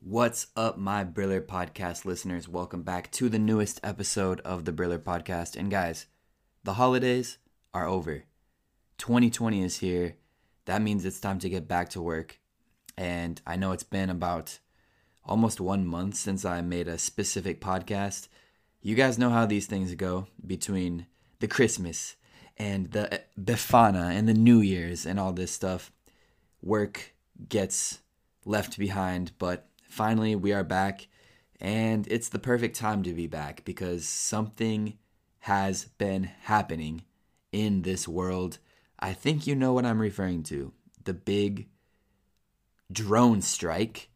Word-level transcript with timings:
What's 0.00 0.46
up, 0.56 0.78
my 0.78 1.04
Briller 1.04 1.44
Podcast 1.44 2.06
listeners? 2.06 2.48
Welcome 2.48 2.82
back 2.82 3.12
to 3.12 3.28
the 3.28 3.38
newest 3.38 3.78
episode 3.84 4.40
of 4.40 4.64
the 4.64 4.72
Briller 4.72 4.98
Podcast. 4.98 5.54
And 5.54 5.70
guys, 5.70 6.06
the 6.64 6.72
holidays 6.72 7.36
are 7.74 7.86
over. 7.86 8.24
2020 8.96 9.62
is 9.62 9.80
here. 9.80 10.16
That 10.64 10.80
means 10.80 11.04
it's 11.04 11.20
time 11.20 11.38
to 11.40 11.50
get 11.50 11.68
back 11.68 11.90
to 11.90 12.00
work. 12.00 12.40
And 12.96 13.42
I 13.46 13.56
know 13.56 13.72
it's 13.72 13.82
been 13.82 14.08
about 14.08 14.58
almost 15.26 15.60
one 15.60 15.86
month 15.86 16.14
since 16.14 16.46
I 16.46 16.62
made 16.62 16.88
a 16.88 16.96
specific 16.96 17.60
podcast. 17.60 18.28
You 18.80 18.94
guys 18.94 19.18
know 19.18 19.28
how 19.28 19.44
these 19.44 19.66
things 19.66 19.94
go 19.94 20.28
between 20.46 21.06
the 21.40 21.48
Christmas 21.48 22.16
and 22.56 22.90
the 22.92 23.22
Befana 23.38 24.10
and 24.10 24.28
the 24.28 24.34
New 24.34 24.60
Year's 24.60 25.06
and 25.06 25.20
all 25.20 25.32
this 25.32 25.52
stuff. 25.52 25.92
Work 26.62 27.14
gets 27.48 28.00
left 28.44 28.78
behind, 28.78 29.32
but 29.38 29.68
finally 29.82 30.34
we 30.34 30.52
are 30.52 30.64
back 30.64 31.08
and 31.60 32.06
it's 32.08 32.28
the 32.28 32.38
perfect 32.38 32.76
time 32.76 33.02
to 33.02 33.12
be 33.12 33.26
back 33.26 33.64
because 33.64 34.06
something 34.06 34.98
has 35.40 35.86
been 35.98 36.24
happening 36.24 37.02
in 37.52 37.82
this 37.82 38.06
world. 38.06 38.58
I 38.98 39.12
think 39.12 39.46
you 39.46 39.54
know 39.54 39.72
what 39.72 39.86
I'm 39.86 40.00
referring 40.00 40.42
to. 40.44 40.72
The 41.04 41.14
big 41.14 41.68
drone 42.90 43.40
strike 43.40 44.10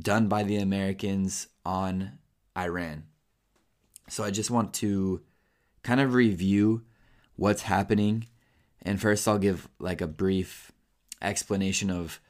done 0.00 0.28
by 0.28 0.44
the 0.44 0.56
Americans 0.56 1.48
on 1.64 2.18
Iran. 2.56 3.04
So 4.08 4.24
I 4.24 4.30
just 4.30 4.50
want 4.50 4.72
to 4.74 5.22
kind 5.82 6.00
of 6.00 6.14
review 6.14 6.84
what's 7.38 7.62
happening. 7.62 8.26
And 8.82 9.00
first 9.00 9.26
I'll 9.26 9.38
give 9.38 9.68
like 9.78 10.00
a 10.00 10.08
brief 10.08 10.72
explanation 11.22 11.88
of 11.88 12.20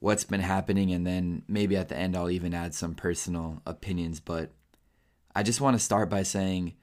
what's 0.00 0.24
been 0.24 0.40
happening 0.40 0.92
and 0.92 1.06
then 1.06 1.42
maybe 1.46 1.76
at 1.76 1.88
the 1.88 1.96
end 1.96 2.16
I'll 2.16 2.30
even 2.30 2.54
add 2.54 2.74
some 2.74 2.94
personal 2.94 3.60
opinions. 3.66 4.18
But 4.18 4.50
I 5.34 5.42
just 5.42 5.60
want 5.60 5.76
to 5.76 5.84
start 5.84 6.08
by 6.08 6.22
saying 6.22 6.74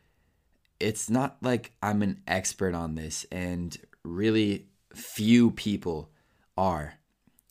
it's 0.80 1.10
not 1.10 1.38
like 1.42 1.72
I'm 1.82 2.04
an 2.04 2.22
expert 2.28 2.76
on 2.76 2.94
this 2.94 3.26
and 3.32 3.76
really 4.04 4.68
few 4.94 5.50
people 5.50 6.12
are. 6.56 7.00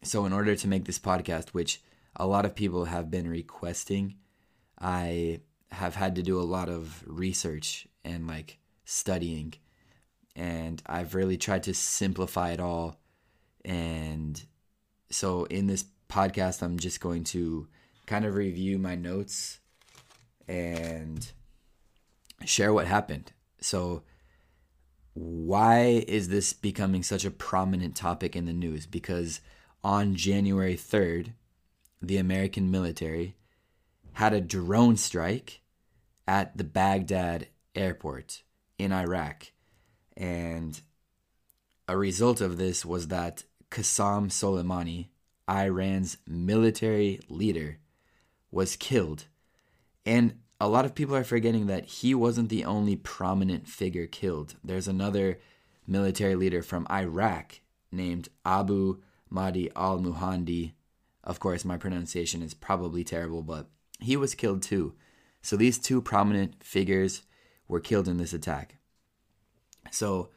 So 0.05 0.25
in 0.25 0.33
order 0.33 0.55
to 0.55 0.69
make 0.69 0.85
this 0.85 1.01
podcast 1.01 1.49
which 1.49 1.83
a 2.15 2.27
lot 2.27 2.45
of 2.45 2.55
people 2.55 2.85
have 2.85 3.11
been 3.11 3.29
requesting, 3.29 4.15
I 4.81 5.41
have 5.73 5.97
had 5.97 6.15
to 6.15 6.23
do 6.23 6.39
a 6.39 6.43
lot 6.43 6.69
of 6.69 7.03
research 7.07 7.89
and 8.05 8.29
like 8.29 8.59
studying 8.85 9.55
and 10.35 10.83
I've 10.87 11.15
really 11.15 11.37
tried 11.37 11.65
to 11.65 11.75
simplify 11.75 12.53
it 12.53 12.61
all 12.61 12.99
and 13.65 14.43
so 15.11 15.45
in 15.45 15.67
this 15.67 15.85
podcast, 16.09 16.63
I'm 16.63 16.79
just 16.79 17.01
going 17.01 17.25
to 17.25 17.69
kind 18.07 18.25
of 18.25 18.35
review 18.35 18.79
my 18.79 18.95
notes 18.95 19.61
and 20.49 21.31
share 22.45 22.73
what 22.73 22.87
happened. 22.87 23.33
So, 23.61 24.03
why 25.15 26.05
is 26.09 26.29
this 26.29 26.53
becoming 26.53 27.03
such 27.03 27.25
a 27.25 27.31
prominent 27.31 27.95
topic 27.95 28.35
in 28.35 28.47
the 28.47 28.53
news? 28.53 28.87
Because 28.87 29.41
on 29.85 30.15
January 30.15 30.77
3rd, 30.77 31.35
the 32.01 32.17
American 32.17 32.71
military 32.71 33.37
had 34.15 34.33
a 34.33 34.41
drone 34.41 34.97
strike 34.97 35.61
at 36.27 36.57
the 36.57 36.65
Baghdad 36.65 37.49
airport 37.75 38.43
in 38.79 38.93
Iraq. 38.93 39.53
And 40.17 40.81
a 41.89 41.97
result 41.97 42.41
of 42.41 42.59
this 42.59 42.85
was 42.85 43.09
that 43.09 43.45
Qasem 43.71 44.29
Soleimani, 44.29 45.09
Iran's 45.49 46.19
military 46.27 47.21
leader, 47.29 47.79
was 48.51 48.77
killed. 48.77 49.27
And 50.05 50.39
a 50.61 50.69
lot 50.69 50.85
of 50.85 50.95
people 50.95 51.17
are 51.17 51.25
forgetting 51.25 51.67
that 51.67 51.87
he 51.87 52.15
wasn't 52.15 52.49
the 52.49 52.65
only 52.65 52.97
prominent 52.97 53.67
figure 53.67 54.07
killed. 54.07 54.55
There's 54.63 54.89
another 54.89 55.41
military 55.87 56.37
leader 56.37 56.63
from 56.63 56.87
Iraq 56.91 57.61
named 57.91 58.29
Abu 58.45 59.01
Mahdi 59.29 59.71
al 59.75 59.99
Muhandi. 59.99 60.73
Of 61.25 61.41
course, 61.41 61.65
my 61.65 61.77
pronunciation 61.77 62.43
is 62.43 62.55
probably 62.55 63.05
terrible, 63.05 63.43
but 63.43 63.69
he 63.99 64.17
was 64.17 64.35
killed 64.35 64.63
too. 64.63 64.95
So 65.41 65.57
these 65.57 65.79
two 65.79 66.01
prominent 66.01 66.63
figures 66.63 67.23
were 67.67 67.81
killed 67.81 68.07
in 68.07 68.19
this 68.19 68.33
attack. 68.33 68.77
So, 69.93 70.31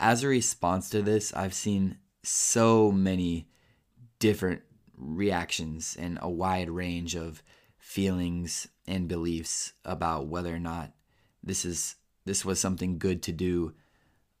as 0.00 0.24
a 0.24 0.28
response 0.28 0.90
to 0.90 1.02
this, 1.02 1.32
I've 1.34 1.54
seen 1.54 1.98
so 2.22 2.90
many 2.90 3.48
different 4.18 4.62
reactions 4.96 5.96
and 5.98 6.18
a 6.20 6.30
wide 6.30 6.70
range 6.70 7.14
of 7.14 7.42
feelings 7.78 8.66
and 8.86 9.06
beliefs 9.06 9.74
about 9.84 10.26
whether 10.26 10.54
or 10.54 10.58
not 10.58 10.92
this 11.42 11.64
is 11.64 11.96
this 12.24 12.44
was 12.44 12.58
something 12.58 12.98
good 12.98 13.22
to 13.24 13.32
do 13.32 13.74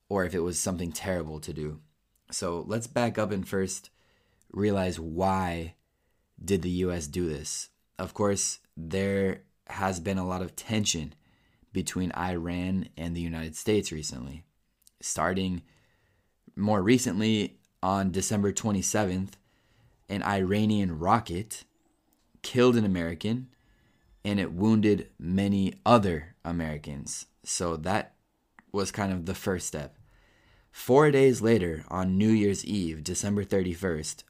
or 0.08 0.24
if 0.24 0.34
it 0.34 0.40
was 0.40 0.58
something 0.58 0.92
terrible 0.92 1.40
to 1.40 1.52
do. 1.52 1.80
So 2.30 2.64
let's 2.66 2.86
back 2.86 3.18
up 3.18 3.30
and 3.30 3.46
first 3.46 3.90
realize 4.50 4.98
why 4.98 5.74
did 6.42 6.62
the 6.62 6.70
US 6.70 7.06
do 7.06 7.28
this? 7.28 7.68
Of 7.98 8.14
course, 8.14 8.60
there 8.76 9.42
has 9.68 10.00
been 10.00 10.18
a 10.18 10.26
lot 10.26 10.42
of 10.42 10.56
tension 10.56 11.14
between 11.72 12.12
Iran 12.12 12.88
and 12.96 13.14
the 13.14 13.20
United 13.20 13.56
States 13.56 13.92
recently. 13.92 14.44
Starting 15.00 15.62
more 16.56 16.82
recently 16.82 17.58
on 17.82 18.10
December 18.10 18.52
27th, 18.52 19.32
an 20.08 20.22
Iranian 20.22 20.98
rocket 20.98 21.64
killed 22.42 22.76
an 22.76 22.84
American 22.84 23.48
and 24.24 24.40
it 24.40 24.52
wounded 24.52 25.08
many 25.18 25.74
other 25.84 26.34
Americans. 26.44 27.26
So 27.44 27.76
that 27.78 28.14
was 28.72 28.90
kind 28.90 29.12
of 29.12 29.26
the 29.26 29.34
first 29.34 29.66
step. 29.66 29.96
Four 30.70 31.10
days 31.10 31.40
later, 31.40 31.84
on 31.88 32.18
New 32.18 32.30
Year's 32.30 32.64
Eve, 32.64 33.04
December 33.04 33.44
31st, 33.44 34.24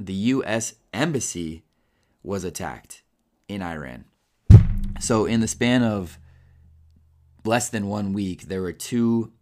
the 0.00 0.14
U.S. 0.14 0.74
Embassy 0.94 1.64
was 2.22 2.44
attacked 2.44 3.02
in 3.46 3.62
Iran. 3.62 4.06
So, 5.00 5.26
in 5.26 5.40
the 5.40 5.48
span 5.48 5.82
of 5.82 6.18
less 7.44 7.68
than 7.68 7.88
one 7.88 8.12
week, 8.12 8.42
there 8.42 8.62
were 8.62 8.72
two 8.72 9.32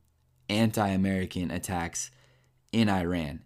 anti 0.51 0.89
American 0.89 1.51
attacks 1.51 2.11
in 2.73 2.89
Iran. 2.89 3.41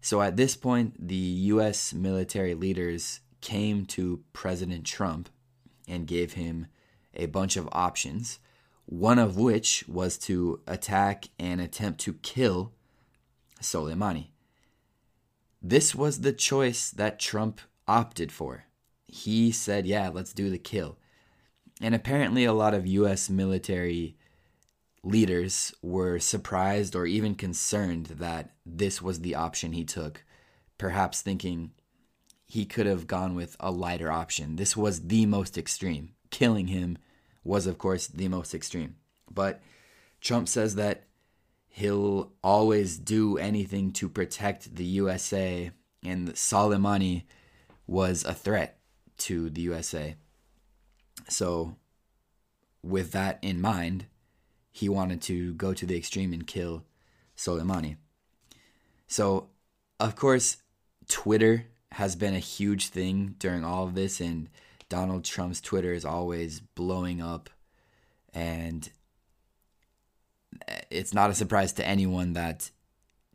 So 0.00 0.20
at 0.20 0.36
this 0.36 0.56
point, 0.56 1.08
the 1.08 1.16
US 1.16 1.94
military 1.94 2.54
leaders 2.54 3.20
came 3.40 3.86
to 3.86 4.22
President 4.32 4.84
Trump 4.84 5.28
and 5.88 6.06
gave 6.06 6.34
him 6.34 6.66
a 7.14 7.26
bunch 7.26 7.56
of 7.56 7.68
options, 7.72 8.38
one 8.86 9.18
of 9.18 9.36
which 9.36 9.84
was 9.88 10.18
to 10.18 10.60
attack 10.66 11.26
and 11.38 11.60
attempt 11.60 12.00
to 12.00 12.14
kill 12.14 12.72
Soleimani. 13.60 14.28
This 15.62 15.94
was 15.94 16.20
the 16.20 16.32
choice 16.32 16.90
that 16.90 17.18
Trump 17.18 17.60
opted 17.86 18.32
for. 18.32 18.64
He 19.06 19.50
said, 19.50 19.86
Yeah, 19.86 20.08
let's 20.08 20.32
do 20.32 20.50
the 20.50 20.58
kill. 20.58 20.96
And 21.82 21.94
apparently, 21.94 22.44
a 22.44 22.52
lot 22.52 22.74
of 22.74 22.86
US 22.86 23.28
military 23.28 24.16
leaders 25.02 25.74
were 25.82 26.18
surprised 26.18 26.94
or 26.94 27.06
even 27.06 27.34
concerned 27.34 28.06
that 28.06 28.50
this 28.66 29.00
was 29.00 29.20
the 29.20 29.34
option 29.34 29.72
he 29.72 29.84
took, 29.84 30.24
perhaps 30.78 31.22
thinking 31.22 31.70
he 32.46 32.64
could 32.66 32.86
have 32.86 33.06
gone 33.06 33.34
with 33.34 33.56
a 33.60 33.70
lighter 33.70 34.10
option. 34.10 34.56
This 34.56 34.76
was 34.76 35.06
the 35.06 35.26
most 35.26 35.56
extreme. 35.56 36.14
Killing 36.30 36.66
him 36.66 36.98
was, 37.44 37.66
of 37.66 37.78
course, 37.78 38.06
the 38.06 38.28
most 38.28 38.54
extreme. 38.54 38.96
But 39.30 39.62
Trump 40.20 40.48
says 40.48 40.74
that 40.74 41.04
he'll 41.68 42.32
always 42.42 42.98
do 42.98 43.38
anything 43.38 43.92
to 43.92 44.08
protect 44.08 44.74
the 44.74 44.84
USA, 44.84 45.70
and 46.04 46.30
Soleimani 46.30 47.24
was 47.86 48.24
a 48.24 48.34
threat 48.34 48.78
to 49.18 49.48
the 49.48 49.62
USA. 49.62 50.16
So, 51.28 51.76
with 52.82 53.12
that 53.12 53.38
in 53.42 53.60
mind, 53.60 54.06
he 54.70 54.88
wanted 54.88 55.20
to 55.22 55.54
go 55.54 55.74
to 55.74 55.86
the 55.86 55.96
extreme 55.96 56.32
and 56.32 56.46
kill 56.46 56.84
Soleimani. 57.36 57.96
So, 59.06 59.48
of 59.98 60.16
course, 60.16 60.58
Twitter 61.08 61.66
has 61.92 62.14
been 62.14 62.34
a 62.34 62.38
huge 62.38 62.88
thing 62.88 63.34
during 63.38 63.64
all 63.64 63.84
of 63.84 63.94
this, 63.94 64.20
and 64.20 64.48
Donald 64.88 65.24
Trump's 65.24 65.60
Twitter 65.60 65.92
is 65.92 66.04
always 66.04 66.60
blowing 66.60 67.20
up. 67.20 67.50
And 68.32 68.88
it's 70.90 71.12
not 71.12 71.30
a 71.30 71.34
surprise 71.34 71.72
to 71.74 71.86
anyone 71.86 72.32
that 72.34 72.70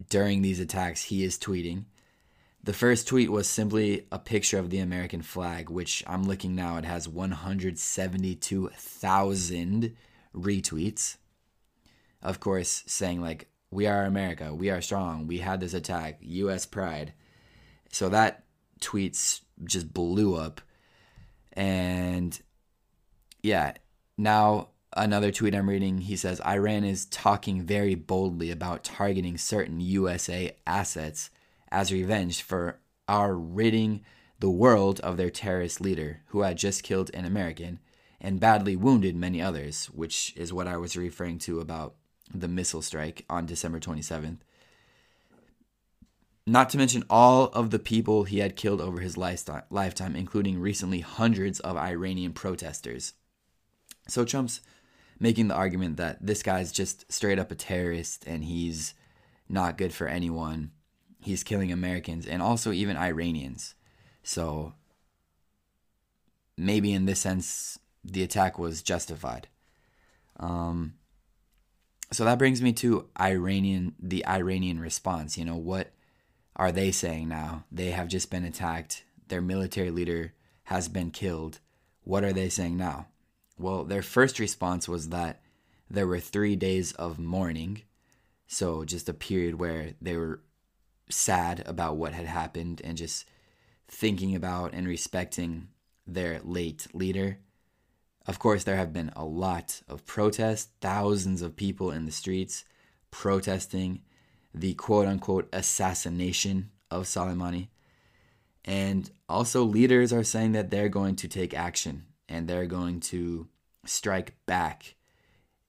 during 0.10 0.42
these 0.42 0.60
attacks 0.60 1.04
he 1.04 1.24
is 1.24 1.38
tweeting. 1.38 1.86
The 2.64 2.74
first 2.74 3.08
tweet 3.08 3.32
was 3.32 3.48
simply 3.48 4.08
a 4.12 4.20
picture 4.20 4.58
of 4.58 4.70
the 4.70 4.80
American 4.80 5.22
flag, 5.22 5.70
which 5.70 6.04
I'm 6.08 6.24
looking 6.24 6.56
now. 6.56 6.78
It 6.78 6.86
has 6.86 7.08
172,000 7.08 9.96
retweets 10.36 11.18
of 12.26 12.40
course, 12.40 12.84
saying 12.88 13.22
like 13.22 13.48
we 13.72 13.88
are 13.88 14.04
America. 14.04 14.54
We 14.54 14.70
are 14.70 14.82
strong. 14.82 15.28
We 15.28 15.38
had 15.38 15.60
this 15.60 15.74
attack. 15.74 16.18
U.S. 16.22 16.66
pride. 16.66 17.14
So 17.92 18.10
that 18.10 18.44
tweets 18.82 19.42
just 19.64 19.94
blew 19.94 20.36
up. 20.36 20.62
And 21.54 22.38
yeah, 23.44 23.74
now 24.18 24.70
another 24.96 25.32
tweet 25.32 25.56
I'm 25.56 25.70
reading, 25.70 26.00
he 26.00 26.16
says 26.16 26.42
Iran 26.42 26.84
is 26.84 27.06
talking 27.06 27.64
very 27.64 27.96
boldly 27.96 28.50
about 28.50 28.84
targeting 28.84 29.38
certain 29.38 29.80
USA 29.80 30.56
assets 30.66 31.30
as 31.72 31.94
revenge 31.94 32.42
for 32.42 32.80
our 33.08 33.36
ridding 33.36 34.04
the 34.40 34.50
world 34.50 35.00
of 35.02 35.18
their 35.18 35.30
terrorist 35.30 35.80
leader, 35.80 36.22
who 36.28 36.42
had 36.42 36.58
just 36.58 36.84
killed 36.84 37.12
an 37.14 37.26
American 37.26 37.80
and 38.20 38.40
badly 38.40 38.76
wounded 38.76 39.16
many 39.16 39.42
others, 39.42 39.86
which 39.88 40.34
is 40.36 40.52
what 40.52 40.68
I 40.68 40.78
was 40.78 40.98
referring 40.98 41.40
to 41.40 41.60
about 41.60 41.96
the 42.34 42.48
missile 42.48 42.82
strike 42.82 43.26
on 43.30 43.46
December 43.46 43.80
27th. 43.80 44.38
Not 46.48 46.70
to 46.70 46.78
mention 46.78 47.04
all 47.10 47.46
of 47.46 47.72
the 47.72 47.80
people 47.80 48.24
he 48.24 48.40
had 48.40 48.56
killed 48.56 48.80
over 48.80 49.00
his 49.00 49.18
lifetime, 49.18 50.16
including 50.16 50.60
recently 50.60 51.00
hundreds 51.00 51.60
of 51.60 51.76
Iranian 51.76 52.34
protesters. 52.34 53.14
So 54.08 54.26
Trump's 54.26 54.62
making 55.20 55.48
the 55.48 55.56
argument 55.56 55.98
that 55.98 56.24
this 56.24 56.44
guy's 56.44 56.72
just 56.72 57.12
straight 57.12 57.40
up 57.40 57.52
a 57.52 57.56
terrorist 57.56 58.26
and 58.28 58.44
he's 58.44 58.94
not 59.50 59.78
good 59.78 59.94
for 59.94 60.08
anyone. 60.08 60.72
He's 61.20 61.44
killing 61.44 61.72
Americans 61.72 62.28
and 62.28 62.42
also 62.44 62.72
even 62.72 62.98
Iranians. 62.98 63.74
So 64.22 64.74
maybe 66.58 66.94
in 66.94 67.06
this 67.06 67.20
sense, 67.20 67.80
the 68.04 68.22
attack 68.22 68.60
was 68.60 68.84
justified. 68.84 69.48
Um, 70.40 70.94
so 72.12 72.26
that 72.26 72.38
brings 72.38 72.62
me 72.62 72.74
to 72.74 73.08
Iranian, 73.20 73.96
the 74.00 74.26
Iranian 74.26 74.80
response. 74.80 75.38
You 75.38 75.46
know, 75.46 75.56
what 75.56 75.92
are 76.56 76.72
they 76.72 76.92
saying 76.92 77.28
now? 77.28 77.66
They 77.72 77.92
have 77.92 78.08
just 78.08 78.32
been 78.32 78.46
attacked. 78.46 79.04
Their 79.28 79.42
military 79.42 79.92
leader 79.92 80.34
has 80.66 80.88
been 80.88 81.12
killed. 81.12 81.60
What 82.04 82.24
are 82.24 82.34
they 82.34 82.50
saying 82.50 82.78
now? 82.78 83.08
Well, 83.58 83.84
their 83.84 84.02
first 84.02 84.40
response 84.40 84.88
was 84.88 85.10
that 85.10 85.42
there 85.90 86.08
were 86.08 86.20
three 86.20 86.56
days 86.56 86.92
of 86.94 87.20
mourning. 87.20 87.84
So, 88.48 88.86
just 88.86 89.10
a 89.10 89.14
period 89.14 89.60
where 89.60 89.92
they 90.02 90.16
were 90.16 90.42
sad 91.10 91.64
about 91.66 91.98
what 91.98 92.14
had 92.14 92.26
happened 92.26 92.82
and 92.84 92.98
just 92.98 93.26
thinking 93.88 94.36
about 94.36 94.74
and 94.74 94.88
respecting 94.88 95.70
their 96.06 96.40
late 96.44 96.88
leader. 96.94 97.40
Of 98.28 98.40
course, 98.40 98.64
there 98.64 98.78
have 98.78 98.92
been 98.92 99.12
a 99.16 99.24
lot 99.26 99.82
of 99.88 100.06
protests, 100.06 100.70
thousands 100.82 101.42
of 101.42 101.56
people 101.56 101.92
in 101.92 102.06
the 102.06 102.12
streets 102.12 102.66
protesting 103.12 104.02
the 104.54 104.74
quote 104.74 105.08
unquote 105.08 105.48
assassination 105.54 106.72
of 106.90 107.04
Soleimani. 107.04 107.68
And 108.64 109.10
also, 109.30 109.64
leaders 109.64 110.12
are 110.12 110.24
saying 110.24 110.54
that 110.54 110.72
they're 110.72 110.90
going 110.90 111.16
to 111.18 111.28
take 111.28 111.54
action 111.54 112.06
and 112.28 112.48
they're 112.48 112.66
going 112.66 113.00
to 113.02 113.48
strike 113.86 114.34
back. 114.48 114.96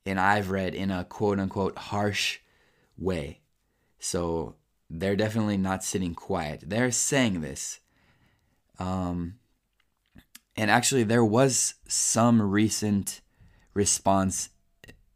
And 0.06 0.19
I've 0.19 0.50
read 0.50 0.75
in 0.75 0.91
a 0.91 1.05
quote 1.05 1.38
unquote 1.38 1.76
harsh 1.76 2.38
way. 2.97 3.41
So 3.99 4.55
they're 4.88 5.17
definitely 5.17 5.58
not 5.58 5.85
sitting 5.85 6.14
quiet. 6.14 6.62
They're 6.64 6.91
saying 6.91 7.41
this. 7.41 7.81
Um, 8.79 9.35
and 10.56 10.70
actually, 10.70 11.03
there 11.03 11.25
was 11.25 11.75
some 11.87 12.41
recent 12.41 13.20
response 13.75 14.50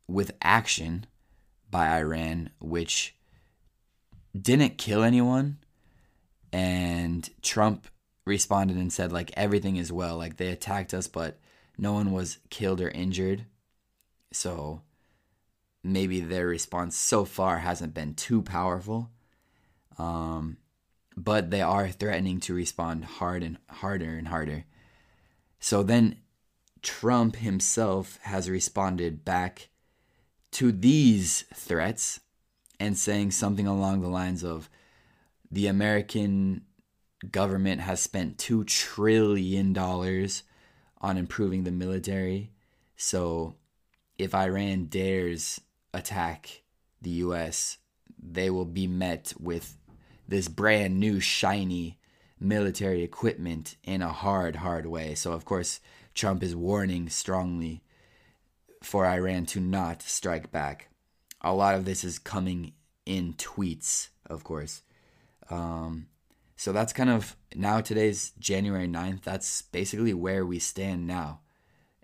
with 0.07 0.33
action 0.43 1.07
by 1.71 1.99
Iran, 1.99 2.51
which 2.61 3.15
didn't 4.39 4.79
kill 4.79 5.03
anyone. 5.03 5.59
And 6.53 7.29
Trump 7.43 7.87
responded 8.27 8.77
and 8.77 8.93
said, 8.93 9.13
like, 9.13 9.31
everything 9.35 9.77
is 9.77 9.93
well. 9.93 10.17
Like, 10.17 10.37
they 10.37 10.49
attacked 10.49 10.93
us, 10.93 11.07
but 11.07 11.39
no 11.79 11.93
one 11.93 12.13
was 12.13 12.39
killed 12.51 12.81
or 12.81 12.91
injured. 12.91 13.47
So 14.33 14.83
maybe 15.83 16.21
their 16.21 16.47
response 16.47 16.97
so 16.97 17.25
far 17.25 17.59
hasn't 17.59 17.95
been 17.95 18.15
too 18.15 18.43
powerful. 18.43 19.11
Um, 19.97 20.59
but 21.17 21.51
they 21.51 21.63
are 21.63 21.89
threatening 21.89 22.41
to 22.41 22.55
respond 22.55 23.05
hard 23.05 23.43
and 23.43 23.59
harder 23.69 24.17
and 24.17 24.29
harder. 24.29 24.65
So 25.61 25.83
then 25.83 26.17
Trump 26.83 27.37
himself 27.37 28.19
has 28.23 28.51
responded 28.51 29.25
back 29.25 29.69
to 30.53 30.73
these 30.73 31.45
threats 31.55 32.21
and 32.81 32.97
saying 32.97 33.31
something 33.31 33.67
along 33.67 34.01
the 34.01 34.09
lines 34.09 34.43
of 34.43 34.71
the 35.51 35.67
American 35.67 36.62
government 37.31 37.83
has 37.83 38.01
spent 38.01 38.39
2 38.39 38.65
trillion 38.65 39.73
dollars 39.73 40.43
on 41.01 41.19
improving 41.19 41.65
the 41.65 41.71
military. 41.71 42.51
So 42.97 43.56
if 44.19 44.35
Iran 44.35 44.87
dares 44.87 45.61
attack 45.93 46.63
the 47.03 47.11
US, 47.11 47.79
they 48.19 48.51
will 48.51 48.65
be 48.65 48.87
met 48.87 49.33
with 49.39 49.77
this 50.29 50.49
brand 50.49 50.99
new 50.99 51.21
shiny 51.21 51.99
military 52.41 53.03
equipment 53.03 53.77
in 53.85 54.03
a 54.03 54.13
hard, 54.13 54.57
hard 54.57 54.87
way. 54.87 55.15
So, 55.15 55.33
of 55.33 55.45
course, 55.45 55.81
Trump 56.15 56.43
is 56.43 56.57
warning 56.57 57.09
strongly 57.09 57.83
for 58.83 59.07
Iran 59.07 59.47
to 59.47 59.61
not 59.61 60.03
strike 60.03 60.51
back. 60.51 60.89
A 61.43 61.55
lot 61.55 61.75
of 61.75 61.85
this 61.85 62.03
is 62.03 62.19
coming 62.19 62.73
in 63.07 63.35
tweets, 63.35 64.09
of 64.27 64.45
course. 64.45 64.83
Um, 65.51 66.07
so 66.57 66.73
that's 66.73 66.93
kind 66.93 67.11
of 67.11 67.37
now 67.55 67.81
today's 67.81 68.33
January 68.39 68.87
9th. 68.87 69.23
That's 69.23 69.63
basically 69.63 70.15
where 70.15 70.45
we 70.45 70.59
stand 70.59 71.07
now. 71.07 71.41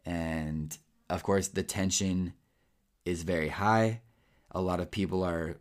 And 0.04 0.76
of 1.10 1.22
course, 1.22 1.48
the 1.48 1.62
tension 1.62 2.32
is 3.04 3.22
very 3.22 3.48
high. 3.48 4.00
A 4.50 4.60
lot 4.60 4.80
of 4.80 4.90
people 4.90 5.22
are 5.22 5.58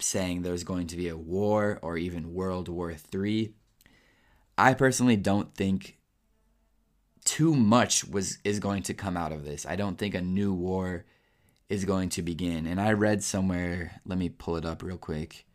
saying 0.00 0.42
there's 0.42 0.64
going 0.64 0.86
to 0.86 0.96
be 0.96 1.08
a 1.08 1.16
war 1.16 1.78
or 1.82 1.98
even 1.98 2.34
World 2.34 2.68
War 2.68 2.94
III. 3.14 3.52
I 4.58 4.74
personally 4.74 5.16
don't 5.16 5.54
think 5.54 5.98
too 7.24 7.54
much 7.54 8.04
was 8.04 8.38
is 8.42 8.58
going 8.58 8.82
to 8.84 8.94
come 8.94 9.16
out 9.16 9.32
of 9.32 9.44
this. 9.44 9.64
I 9.64 9.76
don't 9.76 9.96
think 9.96 10.14
a 10.14 10.20
new 10.20 10.52
war 10.52 11.04
is 11.68 11.84
going 11.84 12.08
to 12.10 12.22
begin. 12.22 12.66
And 12.66 12.80
I 12.80 12.92
read 12.92 13.22
somewhere, 13.22 14.00
let 14.04 14.18
me 14.18 14.28
pull 14.28 14.56
it 14.56 14.64
up 14.64 14.82
real 14.82 14.96
quick. 14.96 15.46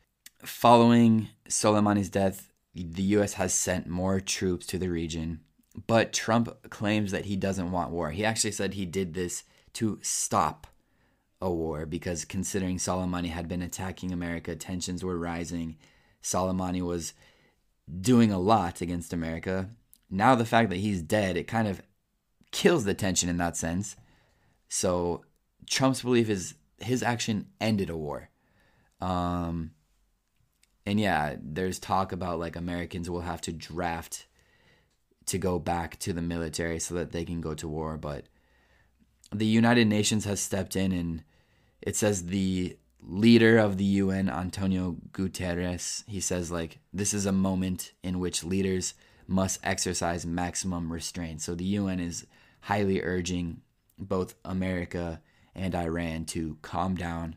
Following 0.43 1.29
Soleimani's 1.49 2.09
death, 2.09 2.51
the 2.73 3.03
US 3.03 3.33
has 3.33 3.53
sent 3.53 3.87
more 3.87 4.19
troops 4.19 4.65
to 4.67 4.77
the 4.77 4.89
region, 4.89 5.41
but 5.87 6.13
Trump 6.13 6.69
claims 6.69 7.11
that 7.11 7.25
he 7.25 7.35
doesn't 7.35 7.71
want 7.71 7.91
war. 7.91 8.11
He 8.11 8.23
actually 8.23 8.51
said 8.51 8.73
he 8.73 8.85
did 8.85 9.13
this 9.13 9.43
to 9.73 9.99
stop 10.01 10.67
a 11.41 11.51
war 11.51 11.85
because 11.85 12.23
considering 12.23 12.77
Soleimani 12.77 13.29
had 13.29 13.47
been 13.47 13.61
attacking 13.61 14.11
America, 14.11 14.55
tensions 14.55 15.03
were 15.03 15.17
rising. 15.17 15.77
Soleimani 16.21 16.81
was 16.81 17.13
doing 18.01 18.31
a 18.31 18.39
lot 18.39 18.81
against 18.81 19.13
America. 19.13 19.69
Now 20.09 20.35
the 20.35 20.45
fact 20.45 20.69
that 20.69 20.77
he's 20.77 21.01
dead, 21.01 21.37
it 21.37 21.47
kind 21.47 21.67
of 21.67 21.81
kills 22.51 22.85
the 22.85 22.93
tension 22.93 23.29
in 23.29 23.37
that 23.37 23.57
sense. 23.57 23.95
So 24.69 25.25
Trump's 25.69 26.01
belief 26.01 26.29
is 26.29 26.55
his 26.77 27.03
action 27.03 27.47
ended 27.59 27.89
a 27.89 27.97
war. 27.97 28.29
Um, 29.01 29.71
and 30.85 30.99
yeah, 30.99 31.35
there's 31.41 31.79
talk 31.79 32.11
about 32.11 32.39
like 32.39 32.55
Americans 32.55 33.09
will 33.09 33.21
have 33.21 33.41
to 33.41 33.51
draft 33.51 34.27
to 35.25 35.37
go 35.37 35.59
back 35.59 35.97
to 35.99 36.13
the 36.13 36.21
military 36.21 36.79
so 36.79 36.95
that 36.95 37.11
they 37.11 37.25
can 37.25 37.41
go 37.41 37.53
to 37.55 37.67
war, 37.67 37.97
but 37.97 38.25
the 39.31 39.45
United 39.45 39.87
Nations 39.87 40.25
has 40.25 40.41
stepped 40.41 40.75
in 40.75 40.91
and 40.91 41.23
it 41.81 41.95
says 41.95 42.25
the 42.25 42.77
leader 43.05 43.57
of 43.57 43.77
the 43.77 43.83
UN, 43.83 44.29
Antonio 44.29 44.97
Guterres, 45.11 46.03
he 46.07 46.19
says 46.19 46.51
like 46.51 46.79
this 46.91 47.13
is 47.13 47.25
a 47.25 47.31
moment 47.31 47.93
in 48.03 48.19
which 48.19 48.43
leaders 48.43 48.93
must 49.27 49.59
exercise 49.63 50.25
maximum 50.25 50.91
restraint. 50.91 51.41
So 51.41 51.55
the 51.55 51.65
UN 51.65 51.99
is 51.99 52.25
highly 52.61 53.01
urging 53.01 53.61
both 53.97 54.35
America 54.43 55.21
and 55.55 55.75
Iran 55.75 56.25
to 56.25 56.57
calm 56.61 56.95
down 56.95 57.35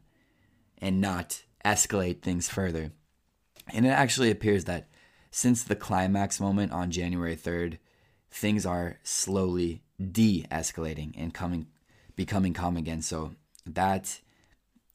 and 0.79 1.01
not 1.01 1.43
escalate 1.65 2.23
things 2.23 2.49
further. 2.49 2.93
And 3.73 3.87
it 3.87 3.91
actually 3.91 4.31
appears 4.31 4.65
that 4.65 4.89
since 5.31 5.63
the 5.63 5.77
climax 5.77 6.41
moment 6.41 6.73
on 6.73 6.91
January 6.91 7.37
3rd, 7.37 7.79
things 8.31 8.65
are 8.65 8.99
slowly 9.03 9.83
de-escalating 10.13 11.13
and 11.17 11.35
coming 11.35 11.67
becoming 12.15 12.55
calm 12.55 12.77
again. 12.77 13.03
So 13.03 13.35
that 13.67 14.21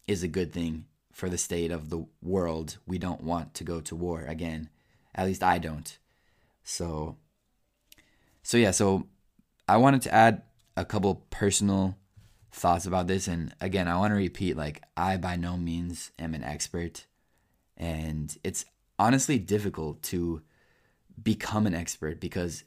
is 0.08 0.24
a 0.24 0.28
good 0.28 0.52
thing 0.52 0.86
for 1.12 1.30
the 1.30 1.38
state 1.38 1.72
of 1.72 1.90
the 1.90 2.06
world. 2.22 2.78
We 2.88 2.98
don't 2.98 3.24
want 3.24 3.54
to 3.56 3.64
go 3.64 3.82
to 3.82 3.96
war 3.96 4.22
again. 4.22 4.70
At 5.14 5.28
least 5.28 5.44
I 5.44 5.58
don't. 5.58 5.98
So 6.64 7.18
so 8.44 8.58
yeah, 8.58 8.72
so 8.72 9.08
I 9.68 9.78
wanted 9.78 10.02
to 10.04 10.14
add 10.14 10.42
a 10.76 10.86
couple 10.86 11.26
personal 11.30 11.98
thoughts 12.52 12.86
about 12.86 13.08
this. 13.08 13.28
And 13.28 13.54
again, 13.62 13.88
I 13.88 13.98
want 13.98 14.12
to 14.12 14.16
repeat 14.16 14.58
like, 14.58 14.84
I 14.98 15.18
by 15.18 15.36
no 15.36 15.58
means 15.58 16.12
am 16.20 16.34
an 16.34 16.44
expert. 16.44 17.06
And 17.78 18.36
it's 18.44 18.66
honestly 19.00 19.40
difficult 19.40 20.02
to 20.04 20.42
become 21.22 21.66
an 21.68 21.76
expert 21.76 22.20
because 22.20 22.64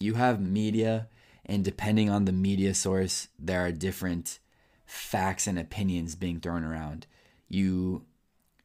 you 0.00 0.14
have 0.14 0.40
media, 0.40 1.08
and 1.44 1.64
depending 1.64 2.08
on 2.08 2.24
the 2.24 2.32
media 2.32 2.74
source, 2.74 3.28
there 3.38 3.64
are 3.64 3.72
different 3.72 4.38
facts 4.88 5.46
and 5.46 5.58
opinions 5.58 6.16
being 6.16 6.40
thrown 6.40 6.64
around. 6.64 7.06
You 7.46 8.06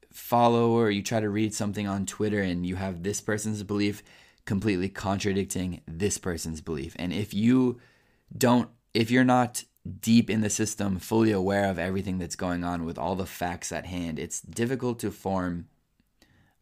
follow 0.10 0.72
or 0.72 0.90
you 0.90 1.04
try 1.04 1.20
to 1.20 1.30
read 1.30 1.54
something 1.54 1.86
on 1.88 2.06
Twitter 2.06 2.42
and 2.42 2.66
you 2.66 2.78
have 2.78 3.04
this 3.04 3.20
person's 3.20 3.62
belief 3.62 4.02
completely 4.46 4.88
contradicting 4.88 5.82
this 5.86 6.18
person's 6.18 6.62
belief. 6.62 6.96
And 6.98 7.12
if 7.12 7.34
you 7.34 7.80
don't, 8.36 8.70
if 8.94 9.12
you're 9.12 9.24
not 9.24 9.66
deep 10.00 10.30
in 10.30 10.42
the 10.42 10.50
system, 10.50 10.98
fully 10.98 11.32
aware 11.32 11.70
of 11.70 11.78
everything 11.78 12.20
that's 12.20 12.38
going 12.38 12.64
on 12.64 12.86
with 12.86 12.98
all 12.98 13.16
the 13.16 13.26
facts 13.26 13.72
at 13.72 13.86
hand, 13.86 14.18
it's 14.18 14.40
difficult 14.42 15.00
to 15.00 15.12
form 15.12 15.68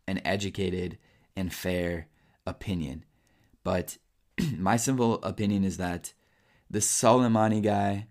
an 0.07 0.21
educated 0.25 0.97
and 1.35 1.53
fair 1.53 2.07
opinion. 2.47 3.05
But 3.63 3.97
my 4.57 4.77
simple 4.77 5.21
opinion 5.21 5.63
is 5.63 5.77
that 5.77 6.13
the 6.69 6.79
Soleimani 6.79 7.61
guy, 7.61 8.07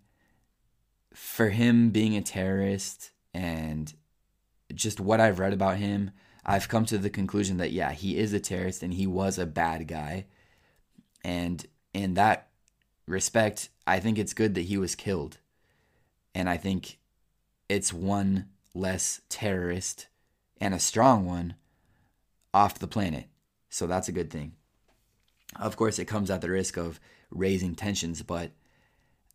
for 1.12 1.50
him 1.50 1.90
being 1.90 2.16
a 2.16 2.22
terrorist 2.22 3.10
and 3.34 3.92
just 4.74 5.00
what 5.00 5.20
I've 5.20 5.38
read 5.38 5.52
about 5.52 5.76
him, 5.78 6.12
I've 6.44 6.68
come 6.68 6.84
to 6.86 6.98
the 6.98 7.10
conclusion 7.10 7.58
that 7.58 7.72
yeah, 7.72 7.92
he 7.92 8.16
is 8.16 8.32
a 8.32 8.40
terrorist 8.40 8.82
and 8.82 8.94
he 8.94 9.06
was 9.06 9.38
a 9.38 9.46
bad 9.46 9.86
guy. 9.88 10.26
And 11.24 11.64
in 11.92 12.14
that 12.14 12.48
respect, 13.06 13.68
I 13.86 14.00
think 14.00 14.18
it's 14.18 14.32
good 14.32 14.54
that 14.54 14.62
he 14.62 14.78
was 14.78 14.94
killed. 14.94 15.38
And 16.34 16.48
I 16.48 16.56
think 16.56 16.98
it's 17.68 17.92
one 17.92 18.48
less 18.74 19.20
terrorist 19.28 20.06
and 20.60 20.74
a 20.74 20.78
strong 20.78 21.26
one 21.26 21.54
off 22.54 22.78
the 22.78 22.86
planet. 22.86 23.26
So 23.68 23.86
that's 23.86 24.08
a 24.08 24.12
good 24.12 24.30
thing. 24.30 24.52
Of 25.58 25.76
course, 25.76 25.98
it 25.98 26.06
comes 26.06 26.30
at 26.30 26.40
the 26.40 26.50
risk 26.50 26.76
of 26.76 27.00
raising 27.30 27.74
tensions, 27.74 28.22
but 28.22 28.52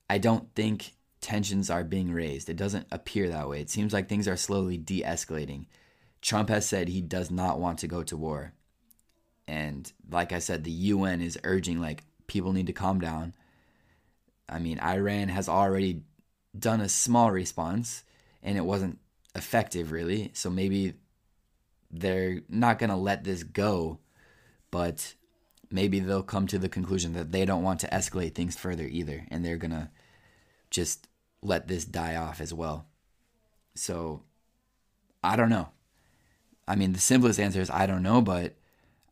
I 0.09 0.17
don't 0.17 0.53
think 0.55 0.93
tensions 1.25 1.71
are 1.71 1.83
being 1.83 2.11
raised. 2.11 2.51
It 2.51 2.55
doesn't 2.55 2.85
appear 2.91 3.29
that 3.29 3.49
way. 3.49 3.59
It 3.59 3.71
seems 3.71 3.93
like 3.93 4.07
things 4.07 4.27
are 4.27 4.37
slowly 4.37 4.77
de 4.77 5.01
escalating. 5.01 5.65
Trump 6.21 6.49
has 6.49 6.69
said 6.69 6.87
he 6.87 7.01
does 7.01 7.31
not 7.31 7.59
want 7.59 7.79
to 7.79 7.87
go 7.87 8.03
to 8.03 8.15
war. 8.15 8.53
And 9.47 9.91
like 10.07 10.31
I 10.31 10.37
said, 10.37 10.63
the 10.63 10.71
UN 10.71 11.21
is 11.21 11.39
urging 11.43 11.81
like 11.81 12.03
people 12.27 12.53
need 12.53 12.67
to 12.67 12.73
calm 12.73 12.99
down. 12.99 13.33
I 14.47 14.59
mean, 14.59 14.79
Iran 14.79 15.29
has 15.29 15.49
already 15.49 16.03
done 16.57 16.79
a 16.79 16.87
small 16.87 17.31
response 17.31 18.03
and 18.43 18.55
it 18.55 18.63
wasn't 18.63 18.99
effective 19.33 19.91
really. 19.91 20.29
So 20.35 20.51
maybe 20.51 20.93
they're 21.89 22.41
not 22.47 22.77
going 22.77 22.91
to 22.91 22.95
let 22.95 23.23
this 23.23 23.41
go, 23.41 23.97
but 24.69 25.15
maybe 25.71 25.99
they'll 26.01 26.21
come 26.21 26.45
to 26.47 26.59
the 26.59 26.69
conclusion 26.69 27.13
that 27.13 27.31
they 27.31 27.45
don't 27.45 27.63
want 27.63 27.79
to 27.79 27.87
escalate 27.87 28.35
things 28.35 28.55
further 28.55 28.85
either 28.85 29.25
and 29.31 29.43
they're 29.43 29.57
going 29.57 29.71
to 29.71 29.89
just 30.69 31.07
let 31.45 31.67
this 31.67 31.85
die 31.85 32.15
off 32.15 32.41
as 32.41 32.53
well. 32.53 32.87
So 33.75 34.23
I 35.23 35.35
don't 35.35 35.49
know. 35.49 35.69
I 36.67 36.75
mean, 36.75 36.93
the 36.93 36.99
simplest 36.99 37.39
answer 37.39 37.61
is 37.61 37.69
I 37.69 37.85
don't 37.85 38.03
know, 38.03 38.21
but 38.21 38.55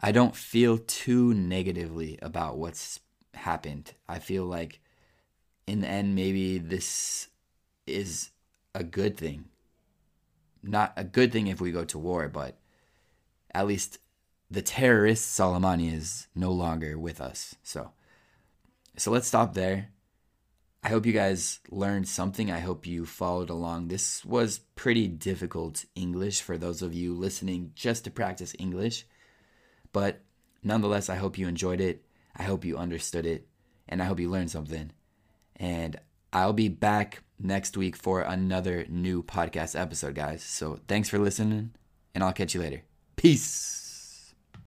I 0.02 0.12
don't 0.12 0.36
feel 0.36 0.78
too 0.80 1.34
negatively 1.34 2.20
about 2.22 2.58
what's 2.58 3.00
happened. 3.34 3.94
I 4.08 4.20
feel 4.20 4.46
like 4.46 4.82
in 5.68 5.82
the 5.82 5.88
end, 5.88 6.16
maybe 6.16 6.58
this 6.58 7.28
is 7.88 8.32
a 8.76 8.84
good 8.84 9.18
thing. 9.18 9.46
Not 10.62 10.94
a 10.96 11.04
good 11.04 11.32
thing 11.32 11.48
if 11.48 11.62
we 11.62 11.72
go 11.72 11.86
to 11.86 12.00
war, 12.00 12.28
but 12.30 12.58
at 13.54 13.68
least 13.68 14.00
the 14.50 14.62
terrorist 14.62 15.38
Soleimani 15.38 15.94
is 15.94 16.28
no 16.36 16.52
longer 16.52 16.98
with 16.98 17.20
us. 17.20 17.56
So, 17.64 17.92
so 18.98 19.12
let's 19.12 19.28
stop 19.28 19.54
there. 19.54 19.90
I 20.84 20.90
hope 20.90 21.06
you 21.06 21.14
guys 21.14 21.60
learned 21.70 22.08
something. 22.08 22.52
I 22.52 22.60
hope 22.60 22.86
you 22.86 23.06
followed 23.06 23.50
along. 23.50 23.88
This 23.88 24.26
was 24.26 24.60
pretty 24.76 25.08
difficult 25.08 25.86
English 25.96 26.42
for 26.42 26.58
those 26.58 26.82
of 26.82 26.94
you 26.94 27.14
listening 27.14 27.72
just 27.74 28.04
to 28.04 28.12
practice 28.12 28.54
English. 28.60 29.06
But 29.94 30.22
nonetheless, 30.62 31.08
I 31.10 31.16
hope 31.16 31.38
you 31.38 31.48
enjoyed 31.48 31.80
it. 31.80 32.04
I 32.36 32.44
hope 32.44 32.66
you 32.66 32.78
understood 32.78 33.26
it. 33.26 33.48
And 33.88 34.02
I 34.02 34.06
hope 34.06 34.20
you 34.20 34.30
learned 34.30 34.52
something. 34.52 34.92
And 35.56 36.00
I'll 36.34 36.54
be 36.54 36.68
back 36.68 37.24
next 37.40 37.78
week 37.78 37.96
for 37.96 38.22
another 38.22 38.86
new 38.90 39.22
podcast 39.24 39.80
episode, 39.80 40.16
guys. 40.16 40.44
So 40.44 40.80
thanks 40.88 41.10
for 41.10 41.20
listening, 41.20 41.72
and 42.16 42.24
I'll 42.24 42.34
catch 42.34 42.56
you 42.56 42.62
later. 42.62 42.84
Peace. 43.16 43.83